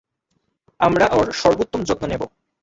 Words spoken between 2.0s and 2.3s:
নেব।